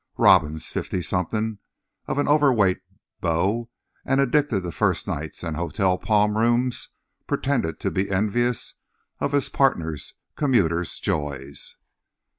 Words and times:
Robbins, 0.17 0.65
fifty, 0.65 1.03
something 1.03 1.59
of 2.07 2.17
an 2.17 2.27
overweight 2.27 2.79
beau, 3.19 3.69
and 4.03 4.19
addicted 4.19 4.61
to 4.63 4.71
first 4.71 5.05
nights 5.05 5.43
and 5.43 5.55
hotel 5.55 5.99
palm 5.99 6.39
rooms, 6.39 6.89
pretended 7.27 7.79
to 7.81 7.91
be 7.91 8.09
envious 8.09 8.73
of 9.19 9.31
his 9.31 9.47
partner's 9.47 10.15
commuter's 10.35 10.97
joys. 10.99 11.75